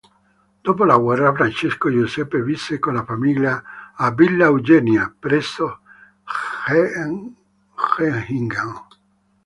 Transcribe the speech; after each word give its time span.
Dopo 0.61 0.83
la 0.83 0.97
guerra, 0.97 1.31
Francesco 1.31 1.91
Giuseppe 1.91 2.41
visse 2.41 2.79
con 2.79 2.95
la 2.95 3.03
famiglia 3.05 3.93
a 3.95 4.09
"Villa 4.09 4.45
Eugenia" 4.45 5.13
presso 5.19 5.81
Hechingen. 7.85 8.87